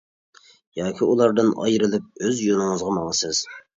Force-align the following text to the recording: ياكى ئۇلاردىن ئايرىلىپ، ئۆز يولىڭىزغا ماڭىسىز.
ياكى 0.79 1.09
ئۇلاردىن 1.09 1.53
ئايرىلىپ، 1.65 2.07
ئۆز 2.25 2.43
يولىڭىزغا 2.47 2.95
ماڭىسىز. 3.01 3.43